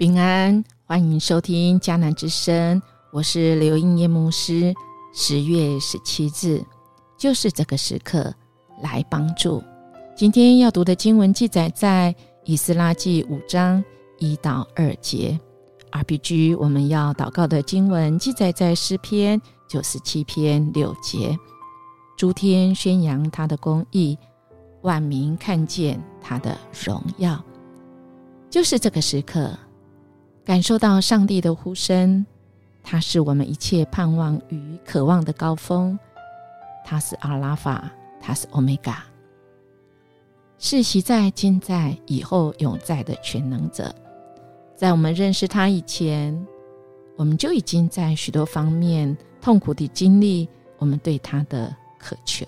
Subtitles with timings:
[0.00, 2.80] 平安，欢迎收听迦南之声，
[3.10, 4.72] 我是刘英叶牧师。
[5.12, 6.64] 十月十七日，
[7.18, 8.32] 就是这个时刻
[8.80, 9.62] 来帮助。
[10.16, 12.14] 今天要读的经文记载在
[12.46, 13.84] 以斯拉记五章
[14.16, 15.38] 一到二节。
[15.90, 19.38] RPG 我们要祷告的经文记载在诗篇
[19.68, 21.38] 九十七篇六节。
[22.16, 24.16] 诸天宣扬他的公义，
[24.80, 27.38] 万民看见他的荣耀。
[28.48, 29.50] 就是这个时刻，
[30.50, 32.26] 感受到上帝的呼声。
[32.82, 35.96] 他是我们一切盼望与渴望的高峰。
[36.84, 37.88] 他是阿拉法，
[38.20, 39.00] 他是欧米伽，
[40.58, 43.94] 是习在、今在、以后永在的全能者。
[44.74, 46.36] 在我们认识他以前，
[47.14, 52.44] 我们就已经在许多方面痛苦地经历我们对他的渴求。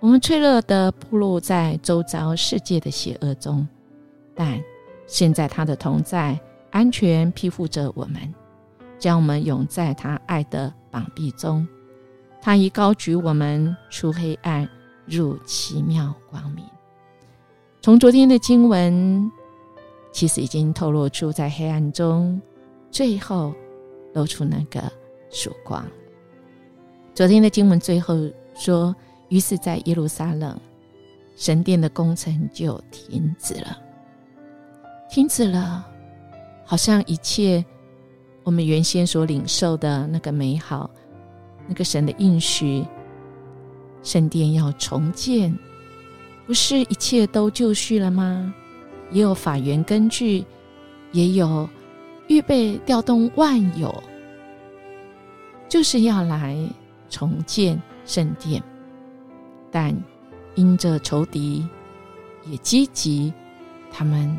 [0.00, 3.64] 我们脆弱的暴露在周遭世界的邪恶中，
[4.34, 4.60] 但
[5.06, 6.36] 现在他的同在
[6.70, 8.34] 安全庇护着我们。
[8.98, 11.64] 将我们拥在他爱的膀臂中，
[12.42, 14.68] 他已高举我们出黑暗，
[15.06, 16.64] 入奇妙光明。
[17.80, 19.30] 从昨天的经文，
[20.10, 22.42] 其实已经透露出在黑暗中，
[22.90, 23.54] 最后
[24.14, 24.82] 露出那个
[25.30, 25.86] 曙光。
[27.14, 28.16] 昨天的经文最后
[28.56, 28.92] 说
[29.30, 30.58] ：“于是，在耶路撒冷，
[31.36, 33.78] 神殿的工程就停止了，
[35.08, 35.86] 停止了，
[36.68, 37.64] 好像一切。”
[38.44, 40.88] 我们原先所领受的那个美好，
[41.66, 42.82] 那个神的应许，
[44.02, 45.54] 圣殿要重建，
[46.46, 48.54] 不是一切都就绪了吗？
[49.10, 50.42] 也有法源根据，
[51.12, 51.68] 也有
[52.28, 54.02] 预备调动万有，
[55.68, 56.56] 就是要来
[57.10, 58.62] 重建圣殿。
[59.70, 59.94] 但
[60.54, 61.66] 因着仇敌
[62.46, 63.30] 也积极，
[63.92, 64.34] 他们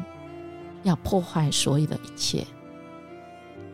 [0.84, 2.46] 要破坏所有的一切。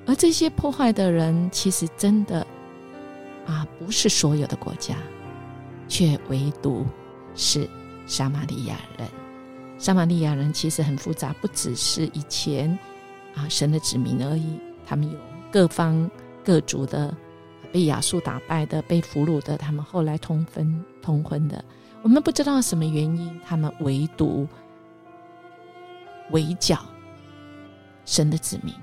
[0.06, 2.46] 而这些破坏的人，其实真的
[3.46, 4.96] 啊，不是所有的国家，
[5.88, 6.86] 却唯独
[7.36, 7.68] 是
[8.06, 9.08] 撒玛利亚人。
[9.78, 12.78] 撒玛利亚人其实很复杂，不只是以前
[13.36, 15.18] 啊神的子民而已，他们有
[15.52, 16.10] 各方
[16.44, 17.12] 各族的，
[17.72, 21.64] 被亚述打败的，被俘虏的，他们后来通婚通婚的。
[22.04, 24.48] 我们不知道什么原因，他们唯独
[26.30, 26.80] 围剿
[28.06, 28.74] 神的子民。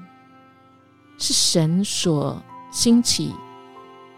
[1.19, 3.33] 是神所兴起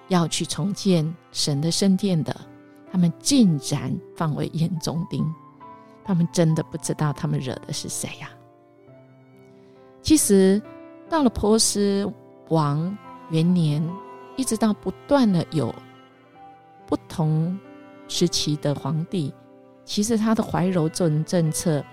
[0.08, 2.34] 要去重建神的圣殿的，
[2.90, 5.22] 他们竟然放为眼中钉，
[6.02, 8.30] 他们真的不知道他们惹的是谁呀？
[10.00, 10.62] 其实
[11.08, 12.10] 到了波斯
[12.48, 12.96] 王
[13.30, 13.86] 元年，
[14.36, 15.74] 一直到不断的有
[16.86, 17.58] 不同
[18.08, 19.34] 时期的皇帝，
[19.84, 21.84] 其实他的怀柔政政策，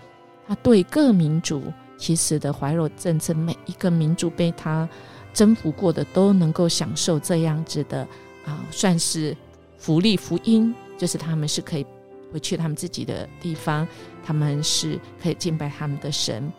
[0.48, 1.62] 他对各民族。
[2.02, 4.90] 其实的怀柔政策，每一个民族被他
[5.36, 8.02] 征服过的都能够享受这样子的
[8.44, 9.38] 啊，算是
[9.78, 11.86] 福利福音，就是他们是可以
[12.34, 13.88] 回去他们自己的地方，
[14.26, 16.52] 他们是可以敬拜他们的神。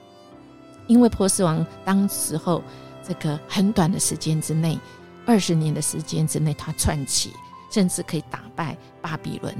[0.87, 2.63] 因为波斯王当时候
[3.05, 4.79] 这个很短的时间之内，
[5.27, 7.33] 二十年的时间之内，他串起，
[7.69, 9.53] 甚至可以打败巴比伦。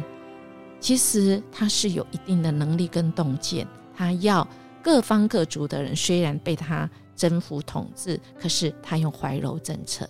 [0.79, 3.67] 其实他是有一定的能力跟洞见，
[3.97, 4.47] 他要。
[4.83, 10.09] 各方各族的人虽然被他征服统治，可是他用怀柔政策，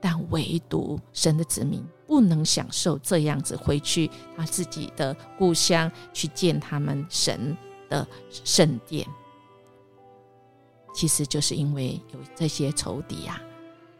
[0.00, 7.56] 但唯独神的子民不能享受这样子回去他自己的故乡去见他们神
[7.88, 9.06] 的圣殿。
[10.92, 13.40] 其实就是因为有这些仇敌啊，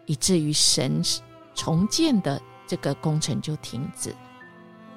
[0.07, 1.01] 以至于神
[1.55, 4.15] 重建的这个工程就停止。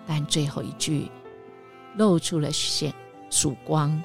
[0.05, 1.09] 但最后一句
[1.95, 2.94] 露出了显
[3.29, 4.03] 曙光。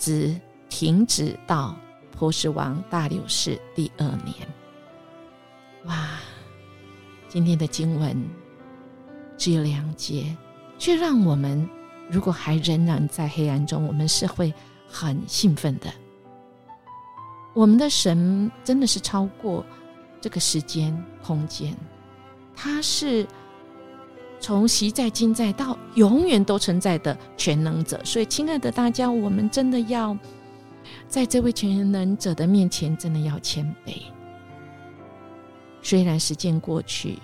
[0.00, 0.34] 只
[0.70, 1.76] 停止到
[2.18, 4.34] 波斯王大流士第二年。
[5.84, 6.18] 哇！
[7.28, 8.28] 今天的经文
[9.36, 10.36] 只有两节，
[10.78, 11.68] 却让我们
[12.10, 14.52] 如果还仍然在黑暗中，我们是会
[14.88, 15.92] 很兴奋的。
[17.54, 19.64] 我们的神真的是超过
[20.20, 21.76] 这个时间空间，
[22.56, 23.24] 他是。
[24.40, 30.16] 从习在、今在到永远都存在的全能者，所以，亲爱的大家，我们真的要
[31.06, 34.00] 在这位全能者的面前，真的要谦卑。
[35.82, 37.18] 虽然时间过去，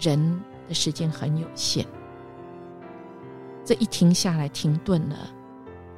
[0.00, 1.84] 人的时间很有限，
[3.62, 5.16] 这一停下来、停顿了，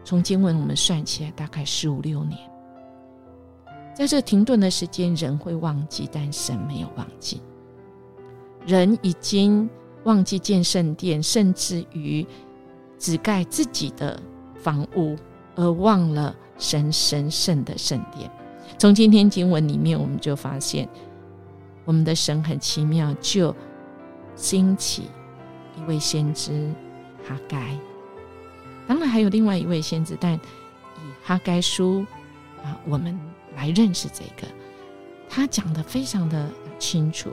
[0.03, 2.39] 从经文我们算起来，大概十五六年。
[3.95, 7.41] 在这停顿的时间，人会忘记，但神没有忘记，
[8.67, 9.71] 人已经。
[10.07, 12.25] 忘记建圣殿，甚至于
[12.97, 14.19] 只盖自己的
[14.55, 15.17] 房屋，
[15.57, 18.31] 而忘了神神圣的圣殿。
[18.79, 20.89] 从今天经文里面，我们就发现，
[21.85, 23.55] 我们的神很奇妙，就
[24.37, 25.11] 兴起
[25.77, 26.73] 一位先知
[27.29, 27.77] 哈该。
[28.87, 30.39] 当然还有另外一位先知，但以
[31.25, 32.07] 哈该书
[32.63, 33.19] 啊，我们
[33.57, 34.47] 来认识这个，
[35.29, 36.49] 他讲的非常的
[36.79, 37.31] 清楚。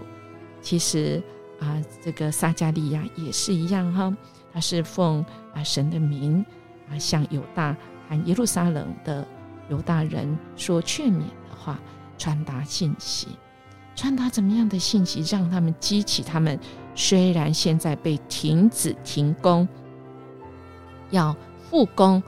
[0.59, 1.21] 其实
[1.63, 4.13] 啊，这个撒加利亚也是一样哈，
[4.51, 5.25] 他是奉
[5.55, 6.45] 啊神的名
[6.89, 7.75] 啊，向犹大
[8.09, 9.25] 和耶路撒冷的
[9.69, 11.79] 犹大人说劝勉的话，
[12.17, 13.29] 传达信息，
[13.95, 16.59] 传达怎么样的信息，让他们激起他们
[16.95, 19.65] 虽然现在被停止停工。
[21.11, 21.33] 要
[21.69, 22.21] 复工，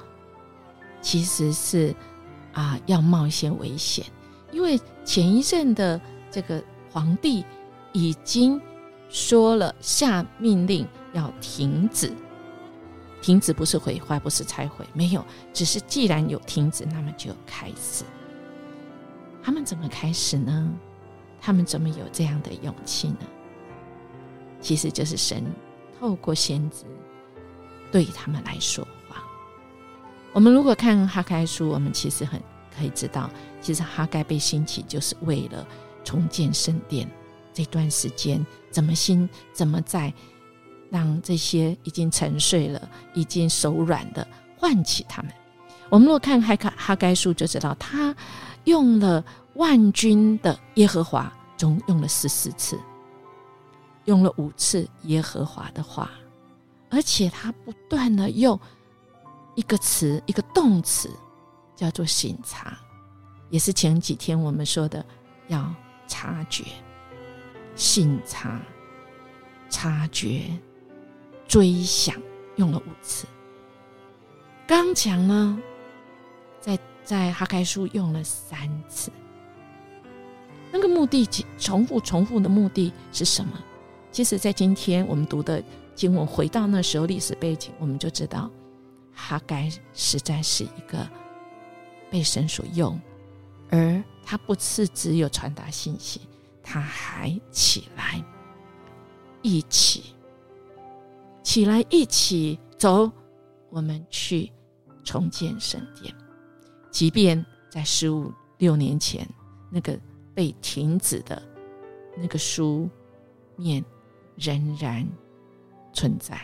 [1.01, 1.93] 其实是
[2.53, 4.05] 啊，要冒一些危险，
[4.51, 5.99] 因为前一阵的
[6.31, 7.43] 这个皇帝
[7.91, 8.61] 已经
[9.09, 12.11] 说了下命令要停止，
[13.21, 15.23] 停止不是毁坏，不是拆毁，没有，
[15.53, 18.03] 只是既然有停止，那么就开始。
[19.41, 20.73] 他们怎么开始呢？
[21.39, 23.19] 他们怎么有这样的勇气呢？
[24.59, 25.43] 其实就是神
[25.99, 26.85] 透过先知。
[27.91, 29.23] 对他们来说话，
[30.33, 32.41] 我们如果看哈开书，我们其实很
[32.75, 33.29] 可以知道，
[33.61, 35.65] 其实哈该被兴起就是为了
[36.03, 37.09] 重建圣殿。
[37.55, 40.13] 这段时间怎么心，怎么在
[40.91, 45.31] 让这些已经沉睡了、已经手软的唤起他们。
[45.89, 48.13] 我们如果看哈卡哈该书，就知道他
[48.65, 49.23] 用了
[49.53, 52.77] 万军的耶和华，总用了十四次，
[54.03, 56.11] 用了五次耶和华的话。
[56.89, 58.59] 而且他不断的用
[59.55, 61.09] 一个词，一个动词，
[61.75, 62.77] 叫做“醒察”，
[63.49, 65.05] 也是前几天我们说的
[65.47, 65.73] 要
[66.07, 66.63] 察觉、
[67.75, 68.61] 醒察、
[69.69, 70.43] 察觉、
[71.47, 72.15] 追想，
[72.55, 73.27] 用了五次。
[74.65, 75.59] 刚强呢，
[76.59, 79.11] 在在哈开书用了三次。
[80.71, 81.27] 那个目的，
[81.57, 83.51] 重复重复的目的是什么？
[84.11, 85.63] 其实，在今天我们读的。
[85.95, 88.51] 经文回到那时候历史背景，我们就知道
[89.13, 91.09] 哈该实在是一个
[92.09, 92.99] 被神所用，
[93.69, 96.19] 而他不是只有传达信息，
[96.65, 98.21] 他还起来
[99.43, 100.15] 一起
[101.43, 103.09] 起来一起走，
[103.69, 104.51] 我们去
[105.03, 106.13] 重建圣殿。
[106.89, 109.25] 即便在十五六年前
[109.69, 109.97] 那个
[110.33, 111.41] 被停止的
[112.17, 112.89] 那个书
[113.55, 113.85] 面，
[114.35, 115.07] 仍然。
[115.97, 116.37] 存在，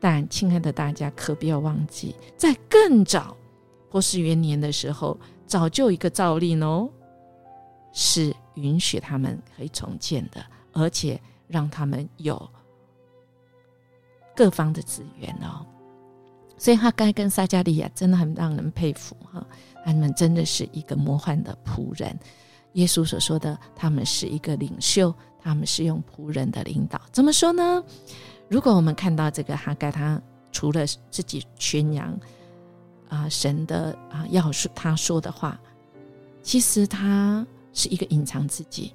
[0.00, 3.36] 但亲爱的大家可不要忘记，在更早
[3.88, 5.16] 波斯元年的时候，
[5.46, 6.90] 早就一个诏令哦，
[7.92, 12.50] 是允许他们可以重建的，而且让他们有
[14.36, 15.64] 各方的资源哦。
[16.56, 19.46] 所以哈该跟撒加利亚真的很让人佩服哈，
[19.84, 22.18] 他们真的是一个魔幻的仆人。
[22.72, 27.00] 耶稣所说的，他们是一个领袖，他们是用仆人的领导。
[27.12, 27.82] 怎么说呢？
[28.48, 30.20] 如果我们看到这个哈盖，他
[30.50, 32.18] 除了自己宣扬
[33.08, 35.58] 啊神的啊要说他说的话，
[36.42, 37.46] 其实他
[37.78, 38.92] 是一个隐藏自己，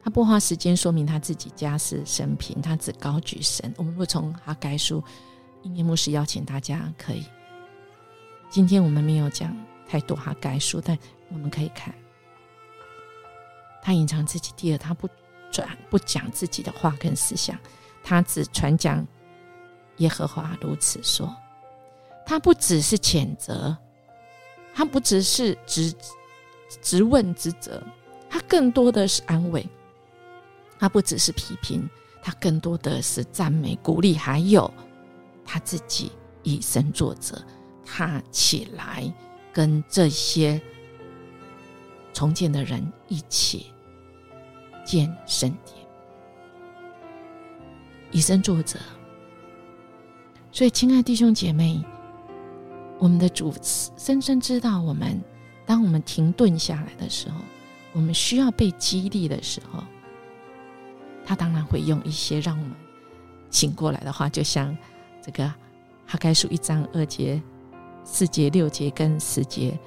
[0.00, 3.74] 他不花时间说明他自己家世生平，他只高举神。
[3.76, 5.02] 我们会从哈该书，
[5.62, 7.26] 英年牧师邀请大家可以，
[8.48, 9.56] 今天我们没有讲
[9.88, 10.96] 太多哈该书，但
[11.30, 11.92] 我们可以看
[13.82, 14.52] 他隐藏自己。
[14.56, 15.08] 第二，他不
[15.50, 17.58] 转不讲自己的话跟思想。
[18.04, 19.04] 他只传讲
[19.96, 21.34] 耶和华如此说，
[22.24, 23.76] 他不只是谴责，
[24.72, 25.92] 他不只是直
[26.80, 27.82] 直问直责，
[28.28, 29.66] 他更多的是安慰。
[30.78, 31.88] 他不只是批评，
[32.22, 34.72] 他更多的是赞美鼓励，还有
[35.44, 36.12] 他自己
[36.42, 37.40] 以身作则，
[37.84, 39.12] 他起来
[39.52, 40.60] 跟这些
[42.12, 43.66] 重建的人一起
[44.84, 45.76] 建圣殿。
[48.12, 48.78] 以身作则，
[50.50, 51.80] 所以，亲爱弟兄姐妹，
[52.98, 55.22] 我们的主深深知道，我们
[55.70, 57.36] 当我们停顿下来的时候，
[57.92, 59.84] 我们需要被激励的时候，
[61.24, 62.74] 他当然会用一些让我们
[63.50, 64.76] 醒过来的话，就像
[65.22, 65.46] 这个
[66.08, 67.40] 哈该书一章二节、
[68.02, 69.78] 四节、六节跟十节，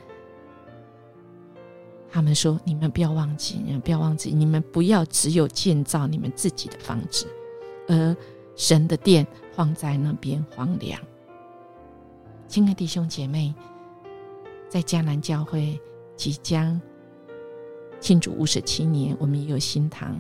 [2.10, 7.28] 他们说：“你们不要忘记，你们不要忘记，你们不要只有建造你们自己的房子。”
[7.90, 8.16] 而
[8.56, 10.98] 神的殿放在那边荒凉。
[12.48, 13.54] 亲爱弟兄姐妹，
[14.74, 15.80] 在迦南教会
[16.18, 16.82] 即将
[18.00, 20.18] 庆祝五十七年，我们也有新堂。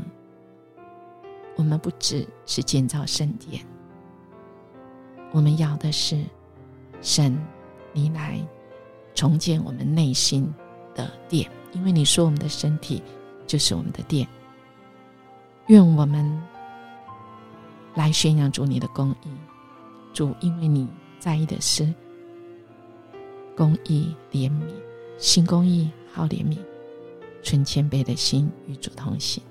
[1.55, 3.65] 我们不只是建造圣殿，
[5.31, 6.23] 我们要的是
[7.01, 7.35] 神
[7.93, 8.39] 你来
[9.15, 10.53] 重建我们内心
[10.93, 13.01] 的殿，因为你说我们的身体
[13.47, 14.27] 就是我们的殿。
[15.65, 16.39] 愿我们
[17.95, 19.29] 来宣扬主你的公义，
[20.13, 20.87] 主，因为你
[21.19, 21.91] 在意的是
[23.55, 24.67] 公义、怜悯，
[25.17, 26.57] 心公义、好怜悯，
[27.43, 29.43] 存谦卑的心与主同行，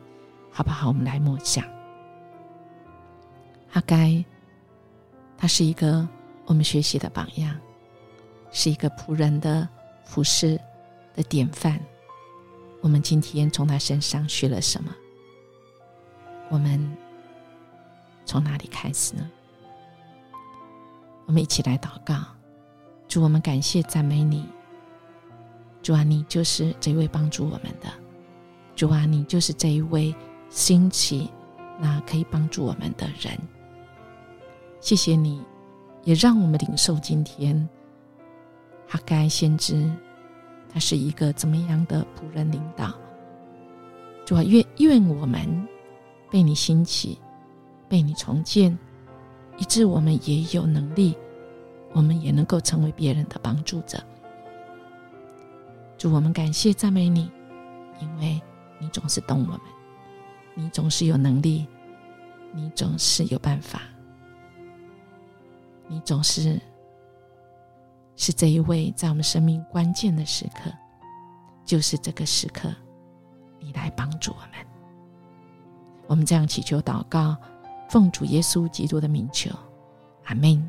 [0.51, 0.89] 好不好？
[0.89, 1.65] 我们来默想。
[3.73, 4.25] 阿该，
[5.39, 6.07] 他是一个
[6.45, 7.59] 我们学习的榜样，
[8.51, 9.69] 是一个仆人的
[10.05, 10.61] 服饰
[11.15, 11.81] 的典范。
[12.81, 14.95] 我们今天从他身上学了什么？
[16.49, 16.97] 我们
[18.27, 19.31] 从哪里开始呢？
[21.25, 22.17] 我们一起来祷告，
[23.13, 24.47] 主，我们感谢赞美你。
[25.83, 27.91] 主啊，你就是这位帮助我们的；
[28.75, 30.15] 主啊，你就是这一位
[30.49, 31.29] 兴起
[31.79, 33.39] 那可以帮助我们的人。
[34.81, 35.43] 谢谢你，
[36.05, 37.69] 也让我们领受今天
[38.89, 39.93] 哈该先知，
[40.73, 42.95] 他是一个怎么样的仆人领导？
[44.25, 45.69] 主啊，愿愿我们
[46.31, 47.19] 被你兴起，
[47.91, 48.79] 被你重建，
[49.59, 51.15] 以致我们也有能力，
[51.93, 54.03] 我们也能够成为别人的帮助者。
[55.99, 57.31] 主，我们感谢赞美你，
[58.01, 58.41] 因为
[58.79, 59.61] 你总是懂我们，
[60.55, 61.67] 你总是有能力，
[62.53, 63.83] 你总是有办法。
[65.87, 66.59] 你总是
[68.17, 70.73] 是这一位在我们生命关键的时刻，
[71.65, 72.75] 就是这个时刻，
[73.61, 74.67] 你来帮助我们。
[76.07, 77.37] 我们这样祈求祷告，
[77.89, 79.51] 奉主耶稣基督的名求，
[80.25, 80.69] 阿门。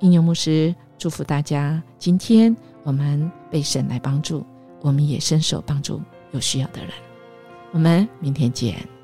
[0.00, 4.44] 应用牧师祝福大家，今天我们被神来帮助，
[4.80, 6.00] 我们也伸手帮助
[6.32, 6.90] 有需要的人。
[7.72, 8.97] 我们明天见。